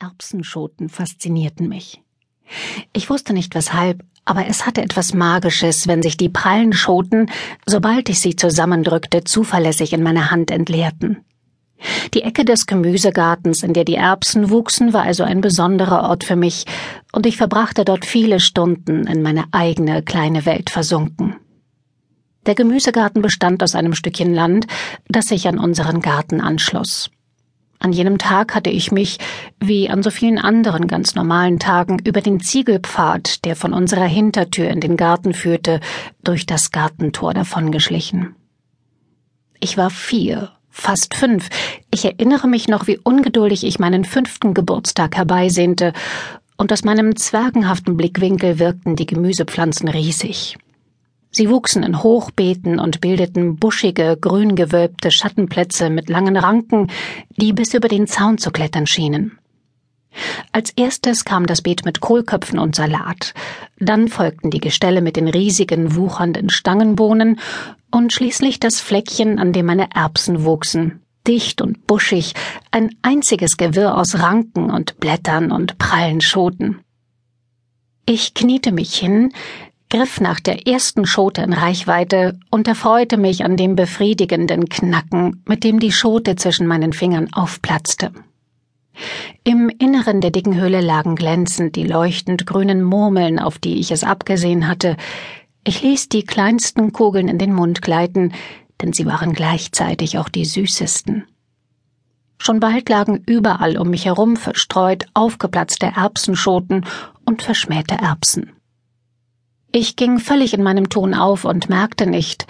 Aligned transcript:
Erbsenschoten 0.00 0.88
faszinierten 0.88 1.68
mich. 1.68 2.02
Ich 2.94 3.10
wusste 3.10 3.34
nicht 3.34 3.54
weshalb, 3.54 4.02
aber 4.24 4.46
es 4.46 4.64
hatte 4.64 4.82
etwas 4.82 5.12
Magisches, 5.12 5.88
wenn 5.88 6.02
sich 6.02 6.16
die 6.16 6.30
prallen 6.30 6.72
Schoten, 6.72 7.26
sobald 7.66 8.08
ich 8.08 8.18
sie 8.18 8.34
zusammendrückte, 8.34 9.24
zuverlässig 9.24 9.92
in 9.92 10.02
meiner 10.02 10.30
Hand 10.30 10.50
entleerten. 10.50 11.18
Die 12.14 12.22
Ecke 12.22 12.44
des 12.44 12.66
Gemüsegartens, 12.66 13.62
in 13.62 13.74
der 13.74 13.84
die 13.84 13.94
Erbsen 13.94 14.50
wuchsen, 14.50 14.92
war 14.92 15.02
also 15.02 15.22
ein 15.22 15.42
besonderer 15.42 16.08
Ort 16.08 16.24
für 16.24 16.36
mich, 16.36 16.64
und 17.12 17.26
ich 17.26 17.36
verbrachte 17.36 17.84
dort 17.84 18.04
viele 18.06 18.40
Stunden 18.40 19.06
in 19.06 19.22
meine 19.22 19.44
eigene 19.52 20.02
kleine 20.02 20.46
Welt 20.46 20.70
versunken. 20.70 21.36
Der 22.46 22.54
Gemüsegarten 22.54 23.20
bestand 23.20 23.62
aus 23.62 23.74
einem 23.74 23.94
Stückchen 23.94 24.32
Land, 24.32 24.66
das 25.08 25.26
sich 25.26 25.46
an 25.46 25.58
unseren 25.58 26.00
Garten 26.00 26.40
anschloss. 26.40 27.10
An 27.82 27.92
jenem 27.92 28.18
Tag 28.18 28.54
hatte 28.54 28.68
ich 28.68 28.92
mich, 28.92 29.18
wie 29.58 29.88
an 29.88 30.02
so 30.02 30.10
vielen 30.10 30.38
anderen 30.38 30.86
ganz 30.86 31.14
normalen 31.14 31.58
Tagen, 31.58 31.98
über 32.04 32.20
den 32.20 32.38
Ziegelpfad, 32.38 33.44
der 33.46 33.56
von 33.56 33.72
unserer 33.72 34.04
Hintertür 34.04 34.68
in 34.68 34.80
den 34.80 34.98
Garten 34.98 35.32
führte, 35.32 35.80
durch 36.22 36.44
das 36.44 36.72
Gartentor 36.72 37.32
davongeschlichen. 37.32 38.36
Ich 39.60 39.78
war 39.78 39.88
vier, 39.88 40.50
fast 40.68 41.14
fünf. 41.14 41.48
Ich 41.90 42.04
erinnere 42.04 42.48
mich 42.48 42.68
noch, 42.68 42.86
wie 42.86 42.98
ungeduldig 42.98 43.64
ich 43.64 43.78
meinen 43.78 44.04
fünften 44.04 44.52
Geburtstag 44.52 45.16
herbeisehnte, 45.16 45.94
und 46.58 46.74
aus 46.74 46.84
meinem 46.84 47.16
zwergenhaften 47.16 47.96
Blickwinkel 47.96 48.58
wirkten 48.58 48.94
die 48.94 49.06
Gemüsepflanzen 49.06 49.88
riesig. 49.88 50.58
Sie 51.32 51.48
wuchsen 51.48 51.82
in 51.82 52.02
Hochbeeten 52.02 52.80
und 52.80 53.00
bildeten 53.00 53.56
buschige, 53.56 54.18
grüngewölbte 54.20 55.10
Schattenplätze 55.10 55.88
mit 55.88 56.08
langen 56.08 56.36
Ranken, 56.36 56.88
die 57.36 57.52
bis 57.52 57.72
über 57.72 57.88
den 57.88 58.06
Zaun 58.08 58.38
zu 58.38 58.50
klettern 58.50 58.86
schienen. 58.86 59.38
Als 60.50 60.70
erstes 60.70 61.24
kam 61.24 61.46
das 61.46 61.62
Beet 61.62 61.84
mit 61.84 62.00
Kohlköpfen 62.00 62.58
und 62.58 62.74
Salat, 62.74 63.32
dann 63.78 64.08
folgten 64.08 64.50
die 64.50 64.58
Gestelle 64.58 65.02
mit 65.02 65.14
den 65.14 65.28
riesigen, 65.28 65.94
wuchernden 65.94 66.50
Stangenbohnen 66.50 67.38
und 67.92 68.12
schließlich 68.12 68.58
das 68.58 68.80
Fleckchen, 68.80 69.38
an 69.38 69.52
dem 69.52 69.66
meine 69.66 69.88
Erbsen 69.94 70.44
wuchsen, 70.44 71.00
dicht 71.28 71.62
und 71.62 71.86
buschig, 71.86 72.34
ein 72.72 72.96
einziges 73.02 73.56
Gewirr 73.56 73.96
aus 73.96 74.18
Ranken 74.18 74.70
und 74.70 74.98
Blättern 74.98 75.52
und 75.52 75.78
prallen 75.78 76.20
Schoten. 76.20 76.80
Ich 78.04 78.34
kniete 78.34 78.72
mich 78.72 78.96
hin, 78.96 79.32
griff 79.90 80.20
nach 80.20 80.40
der 80.40 80.66
ersten 80.66 81.04
Schote 81.04 81.42
in 81.42 81.52
Reichweite 81.52 82.38
und 82.50 82.66
erfreute 82.68 83.16
mich 83.16 83.44
an 83.44 83.56
dem 83.56 83.74
befriedigenden 83.74 84.68
Knacken, 84.68 85.42
mit 85.46 85.64
dem 85.64 85.80
die 85.80 85.92
Schote 85.92 86.36
zwischen 86.36 86.66
meinen 86.66 86.92
Fingern 86.92 87.32
aufplatzte. 87.32 88.12
Im 89.44 89.68
Inneren 89.68 90.20
der 90.20 90.30
dicken 90.30 90.54
Höhle 90.54 90.80
lagen 90.80 91.16
glänzend 91.16 91.74
die 91.76 91.84
leuchtend 91.84 92.46
grünen 92.46 92.82
Murmeln, 92.82 93.38
auf 93.38 93.58
die 93.58 93.80
ich 93.80 93.90
es 93.90 94.04
abgesehen 94.04 94.68
hatte. 94.68 94.96
Ich 95.64 95.82
ließ 95.82 96.08
die 96.08 96.24
kleinsten 96.24 96.92
Kugeln 96.92 97.28
in 97.28 97.38
den 97.38 97.52
Mund 97.52 97.82
gleiten, 97.82 98.32
denn 98.80 98.92
sie 98.92 99.06
waren 99.06 99.32
gleichzeitig 99.32 100.18
auch 100.18 100.28
die 100.28 100.44
süßesten. 100.44 101.24
Schon 102.38 102.60
bald 102.60 102.88
lagen 102.88 103.22
überall 103.26 103.76
um 103.76 103.90
mich 103.90 104.06
herum 104.06 104.36
verstreut 104.36 105.06
aufgeplatzte 105.12 105.86
Erbsenschoten 105.86 106.86
und 107.26 107.42
verschmähte 107.42 107.96
Erbsen. 107.96 108.52
Ich 109.72 109.94
ging 109.94 110.18
völlig 110.18 110.52
in 110.52 110.64
meinem 110.64 110.88
Ton 110.88 111.14
auf 111.14 111.44
und 111.44 111.68
merkte 111.68 112.06
nicht, 112.06 112.46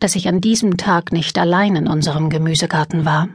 dass 0.00 0.16
ich 0.16 0.26
an 0.26 0.40
diesem 0.40 0.78
Tag 0.78 1.12
nicht 1.12 1.38
allein 1.38 1.76
in 1.76 1.86
unserem 1.86 2.30
Gemüsegarten 2.30 3.04
war. 3.04 3.28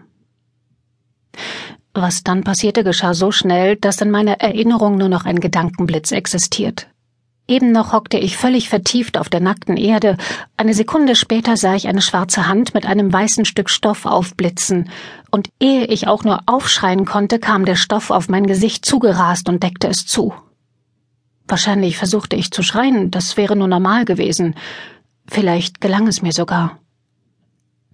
Was 1.93 2.23
dann 2.23 2.43
passierte, 2.43 2.83
geschah 2.83 3.13
so 3.13 3.31
schnell, 3.31 3.75
dass 3.75 4.01
in 4.01 4.09
meiner 4.09 4.39
Erinnerung 4.39 4.97
nur 4.97 5.09
noch 5.09 5.25
ein 5.25 5.39
Gedankenblitz 5.39 6.11
existiert. 6.11 6.87
Eben 7.47 7.71
noch 7.71 7.93
hockte 7.93 8.17
ich 8.17 8.37
völlig 8.37 8.69
vertieft 8.69 9.17
auf 9.17 9.29
der 9.29 9.39
nackten 9.39 9.77
Erde, 9.77 10.17
eine 10.57 10.73
Sekunde 10.73 11.15
später 11.15 11.55
sah 11.57 11.75
ich 11.75 11.87
eine 11.87 12.01
schwarze 12.01 12.47
Hand 12.47 12.73
mit 12.73 12.85
einem 12.85 13.13
weißen 13.13 13.45
Stück 13.45 13.69
Stoff 13.69 14.05
aufblitzen, 14.05 14.89
und 15.31 15.49
ehe 15.59 15.85
ich 15.85 16.07
auch 16.07 16.23
nur 16.23 16.41
aufschreien 16.47 17.05
konnte, 17.05 17.39
kam 17.39 17.65
der 17.65 17.75
Stoff 17.75 18.09
auf 18.09 18.29
mein 18.29 18.47
Gesicht 18.47 18.83
zugerast 18.83 19.47
und 19.47 19.63
deckte 19.63 19.87
es 19.87 20.05
zu. 20.05 20.33
Wahrscheinlich 21.47 21.97
versuchte 21.97 22.35
ich 22.35 22.51
zu 22.51 22.61
schreien, 22.61 23.09
das 23.09 23.37
wäre 23.37 23.55
nur 23.55 23.67
normal 23.67 24.05
gewesen. 24.05 24.55
Vielleicht 25.27 25.79
gelang 25.81 26.07
es 26.07 26.21
mir 26.21 26.33
sogar. 26.33 26.79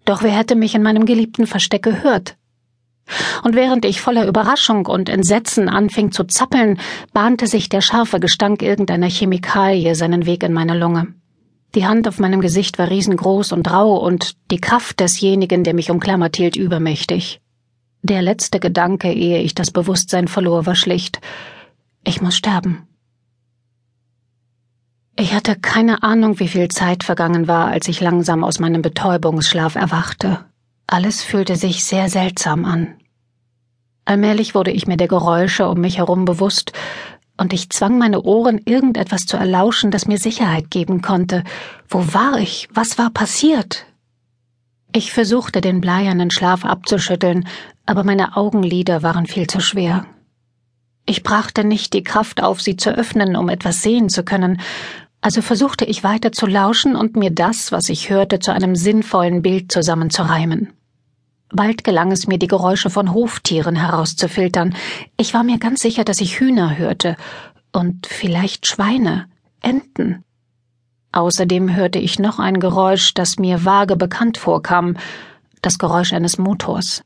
Doch 0.05 0.23
wer 0.23 0.31
hätte 0.31 0.55
mich 0.55 0.75
in 0.75 0.83
meinem 0.83 1.05
geliebten 1.05 1.47
Versteck 1.47 1.83
gehört? 1.83 2.35
Und 3.43 3.55
während 3.55 3.85
ich 3.85 4.01
voller 4.01 4.27
Überraschung 4.27 4.85
und 4.85 5.09
Entsetzen 5.09 5.69
anfing 5.69 6.11
zu 6.11 6.23
zappeln, 6.23 6.79
bahnte 7.13 7.47
sich 7.47 7.69
der 7.69 7.81
scharfe 7.81 8.19
Gestank 8.19 8.61
irgendeiner 8.61 9.09
Chemikalie 9.09 9.95
seinen 9.95 10.25
Weg 10.25 10.43
in 10.43 10.53
meine 10.53 10.77
Lunge. 10.77 11.13
Die 11.75 11.85
Hand 11.85 12.07
auf 12.07 12.19
meinem 12.19 12.41
Gesicht 12.41 12.77
war 12.77 12.89
riesengroß 12.89 13.51
und 13.51 13.69
rau 13.71 13.97
und 13.97 14.33
die 14.51 14.61
Kraft 14.61 14.99
desjenigen, 14.99 15.63
der 15.63 15.73
mich 15.73 15.91
umklammert 15.91 16.37
hielt, 16.37 16.55
übermächtig. 16.55 17.41
Der 18.03 18.21
letzte 18.21 18.59
Gedanke, 18.59 19.11
ehe 19.11 19.41
ich 19.41 19.55
das 19.55 19.71
Bewusstsein 19.71 20.27
verlor, 20.27 20.65
war 20.65 20.75
schlicht. 20.75 21.19
Ich 22.03 22.21
muss 22.21 22.35
sterben. 22.35 22.87
Ich 25.15 25.33
hatte 25.33 25.55
keine 25.55 26.01
Ahnung, 26.01 26.39
wie 26.39 26.47
viel 26.47 26.69
Zeit 26.69 27.03
vergangen 27.03 27.47
war, 27.47 27.67
als 27.67 27.87
ich 27.87 28.01
langsam 28.01 28.43
aus 28.43 28.59
meinem 28.59 28.81
Betäubungsschlaf 28.81 29.75
erwachte. 29.75 30.43
Alles 30.87 31.23
fühlte 31.23 31.55
sich 31.55 31.83
sehr 31.83 32.09
seltsam 32.09 32.65
an. 32.65 32.95
Allmählich 34.05 34.55
wurde 34.55 34.71
ich 34.71 34.87
mir 34.87 34.97
der 34.97 35.07
Geräusche 35.07 35.67
um 35.69 35.79
mich 35.79 35.99
herum 35.99 36.25
bewusst, 36.25 36.73
und 37.35 37.51
ich 37.51 37.69
zwang 37.69 37.97
meine 37.97 38.21
Ohren, 38.21 38.59
irgendetwas 38.63 39.25
zu 39.25 39.37
erlauschen, 39.37 39.91
das 39.91 40.07
mir 40.07 40.17
Sicherheit 40.17 40.69
geben 40.69 41.01
konnte. 41.01 41.43
Wo 41.89 42.13
war 42.13 42.37
ich? 42.37 42.69
Was 42.73 42.97
war 42.97 43.09
passiert? 43.09 43.85
Ich 44.93 45.11
versuchte, 45.11 45.59
den 45.59 45.81
bleiernen 45.81 46.29
Schlaf 46.29 46.63
abzuschütteln, 46.63 47.47
aber 47.85 48.03
meine 48.03 48.37
Augenlider 48.37 49.01
waren 49.01 49.25
viel 49.25 49.47
zu 49.47 49.59
schwer. 49.59 50.05
Ich 51.05 51.23
brachte 51.23 51.63
nicht 51.63 51.93
die 51.93 52.03
Kraft 52.03 52.41
auf, 52.41 52.61
sie 52.61 52.77
zu 52.77 52.91
öffnen, 52.91 53.35
um 53.35 53.49
etwas 53.49 53.81
sehen 53.81 54.09
zu 54.09 54.23
können, 54.23 54.61
also 55.23 55.41
versuchte 55.41 55.85
ich 55.85 56.03
weiter 56.03 56.33
zu 56.33 56.45
lauschen 56.45 56.97
und 56.97 57.15
mir 57.15 57.31
das, 57.31 57.71
was 57.71 57.87
ich 57.87 58.09
hörte, 58.09 58.39
zu 58.39 58.51
einem 58.51 58.75
sinnvollen 58.75 59.41
Bild 59.41 59.71
zusammenzureimen. 59.71 60.73
Bald 61.49 61.85
gelang 61.85 62.11
es 62.11 62.27
mir, 62.27 62.37
die 62.37 62.47
Geräusche 62.47 62.89
von 62.89 63.13
Hoftieren 63.13 63.77
herauszufiltern. 63.77 64.75
Ich 65.15 65.33
war 65.33 65.43
mir 65.43 65.59
ganz 65.59 65.81
sicher, 65.81 66.03
dass 66.03 66.19
ich 66.19 66.41
Hühner 66.41 66.77
hörte 66.77 67.15
und 67.71 68.05
vielleicht 68.05 68.67
Schweine, 68.67 69.27
Enten. 69.61 70.25
Außerdem 71.13 71.73
hörte 71.73 71.99
ich 71.99 72.19
noch 72.19 72.39
ein 72.39 72.59
Geräusch, 72.59 73.13
das 73.13 73.37
mir 73.37 73.63
vage 73.63 73.95
bekannt 73.95 74.37
vorkam, 74.37 74.97
das 75.61 75.77
Geräusch 75.77 76.11
eines 76.11 76.37
Motors 76.37 77.03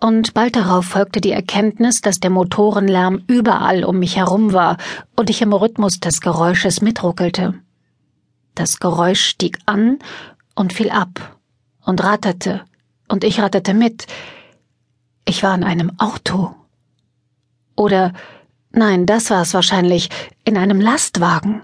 und 0.00 0.34
bald 0.34 0.56
darauf 0.56 0.86
folgte 0.86 1.20
die 1.20 1.32
Erkenntnis, 1.32 2.00
dass 2.00 2.20
der 2.20 2.30
Motorenlärm 2.30 3.22
überall 3.26 3.84
um 3.84 3.98
mich 3.98 4.16
herum 4.16 4.52
war 4.52 4.78
und 5.16 5.30
ich 5.30 5.42
im 5.42 5.52
Rhythmus 5.52 6.00
des 6.00 6.20
Geräusches 6.20 6.80
mitruckelte. 6.80 7.54
Das 8.54 8.80
Geräusch 8.80 9.20
stieg 9.20 9.58
an 9.66 9.98
und 10.54 10.72
fiel 10.72 10.90
ab 10.90 11.36
und 11.84 12.02
ratterte, 12.02 12.62
und 13.08 13.24
ich 13.24 13.40
ratterte 13.40 13.74
mit. 13.74 14.06
Ich 15.24 15.42
war 15.42 15.54
in 15.54 15.64
einem 15.64 15.98
Auto. 15.98 16.54
Oder 17.76 18.12
nein, 18.70 19.06
das 19.06 19.30
war 19.30 19.42
es 19.42 19.52
wahrscheinlich, 19.52 20.08
in 20.44 20.56
einem 20.56 20.80
Lastwagen. 20.80 21.62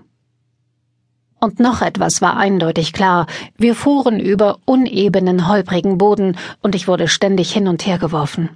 Und 1.46 1.60
noch 1.60 1.80
etwas 1.80 2.20
war 2.20 2.36
eindeutig 2.36 2.92
klar. 2.92 3.28
Wir 3.56 3.76
fuhren 3.76 4.18
über 4.18 4.58
unebenen, 4.64 5.46
holprigen 5.46 5.96
Boden, 5.96 6.36
und 6.60 6.74
ich 6.74 6.88
wurde 6.88 7.06
ständig 7.06 7.52
hin 7.52 7.68
und 7.68 7.86
her 7.86 7.98
geworfen. 7.98 8.48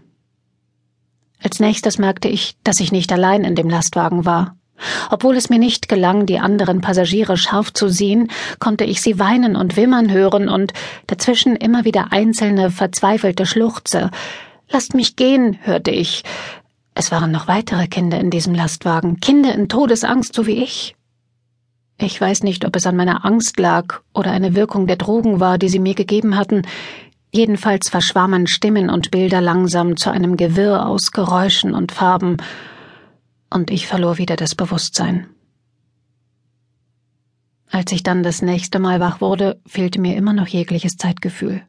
Als 1.40 1.60
nächstes 1.60 1.98
merkte 1.98 2.26
ich, 2.26 2.56
dass 2.64 2.80
ich 2.80 2.90
nicht 2.90 3.12
allein 3.12 3.44
in 3.44 3.54
dem 3.54 3.70
Lastwagen 3.70 4.24
war. 4.24 4.56
Obwohl 5.08 5.36
es 5.36 5.50
mir 5.50 5.60
nicht 5.60 5.88
gelang, 5.88 6.26
die 6.26 6.40
anderen 6.40 6.80
Passagiere 6.80 7.36
scharf 7.36 7.72
zu 7.72 7.88
sehen, 7.88 8.26
konnte 8.58 8.82
ich 8.82 9.00
sie 9.02 9.20
weinen 9.20 9.54
und 9.54 9.76
wimmern 9.76 10.10
hören 10.10 10.48
und 10.48 10.72
dazwischen 11.06 11.54
immer 11.54 11.84
wieder 11.84 12.10
einzelne 12.10 12.72
verzweifelte 12.72 13.46
Schluchze. 13.46 14.10
Lasst 14.68 14.94
mich 14.94 15.14
gehen, 15.14 15.60
hörte 15.62 15.92
ich. 15.92 16.24
Es 16.94 17.12
waren 17.12 17.30
noch 17.30 17.46
weitere 17.46 17.86
Kinder 17.86 18.18
in 18.18 18.30
diesem 18.30 18.52
Lastwagen, 18.52 19.20
Kinder 19.20 19.54
in 19.54 19.68
Todesangst, 19.68 20.34
so 20.34 20.48
wie 20.48 20.60
ich. 20.60 20.96
Ich 22.02 22.18
weiß 22.18 22.44
nicht, 22.44 22.64
ob 22.64 22.76
es 22.76 22.86
an 22.86 22.96
meiner 22.96 23.26
Angst 23.26 23.58
lag 23.60 24.00
oder 24.14 24.30
eine 24.30 24.54
Wirkung 24.54 24.86
der 24.86 24.96
Drogen 24.96 25.38
war, 25.38 25.58
die 25.58 25.68
sie 25.68 25.78
mir 25.78 25.94
gegeben 25.94 26.34
hatten. 26.34 26.62
Jedenfalls 27.30 27.90
verschwammen 27.90 28.46
Stimmen 28.46 28.88
und 28.88 29.10
Bilder 29.10 29.42
langsam 29.42 29.98
zu 29.98 30.10
einem 30.10 30.38
Gewirr 30.38 30.86
aus 30.86 31.12
Geräuschen 31.12 31.74
und 31.74 31.92
Farben, 31.92 32.38
und 33.52 33.70
ich 33.70 33.86
verlor 33.86 34.16
wieder 34.16 34.36
das 34.36 34.54
Bewusstsein. 34.54 35.26
Als 37.70 37.92
ich 37.92 38.02
dann 38.02 38.22
das 38.22 38.42
nächste 38.42 38.78
Mal 38.78 38.98
wach 39.00 39.20
wurde, 39.20 39.60
fehlte 39.66 40.00
mir 40.00 40.16
immer 40.16 40.32
noch 40.32 40.46
jegliches 40.46 40.96
Zeitgefühl. 40.96 41.62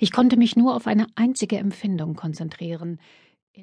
Ich 0.00 0.12
konnte 0.12 0.36
mich 0.36 0.56
nur 0.56 0.74
auf 0.74 0.86
eine 0.86 1.06
einzige 1.14 1.58
Empfindung 1.58 2.14
konzentrieren, 2.14 2.98